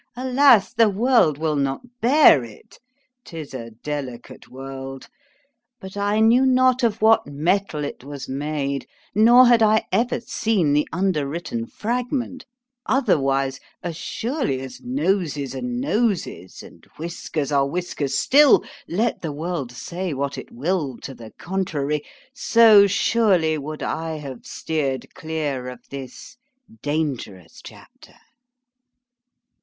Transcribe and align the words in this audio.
alas! 0.15 0.73
the 0.73 0.89
world 0.89 1.37
will 1.37 1.55
not 1.55 1.81
bear 2.01 2.43
it—'tis 2.43 3.53
a 3.53 3.69
delicate 3.83 4.49
world——but 4.49 5.95
I 5.95 6.19
knew 6.19 6.43
not 6.43 6.81
of 6.81 7.03
what 7.03 7.27
mettle 7.27 7.83
it 7.83 8.03
was 8.03 8.27
made—nor 8.27 9.45
had 9.45 9.61
I 9.61 9.83
ever 9.91 10.19
seen 10.19 10.73
the 10.73 10.87
under 10.91 11.27
written 11.27 11.67
fragment; 11.67 12.47
otherwise, 12.87 13.59
as 13.83 13.95
surely 13.95 14.59
as 14.61 14.81
noses 14.81 15.53
are 15.53 15.61
noses, 15.61 16.63
and 16.63 16.83
whiskers 16.97 17.51
are 17.51 17.67
whiskers 17.69 18.17
still 18.17 18.63
(let 18.87 19.21
the 19.21 19.31
world 19.31 19.71
say 19.71 20.15
what 20.15 20.35
it 20.35 20.51
will 20.51 20.97
to 21.03 21.13
the 21.13 21.29
contrary); 21.37 22.01
so 22.33 22.87
surely 22.87 23.55
would 23.55 23.83
I 23.83 24.17
have 24.17 24.47
steered 24.47 25.13
clear 25.13 25.67
of 25.67 25.79
this 25.91 26.37
dangerous 26.81 27.61
chapter. 27.63 28.15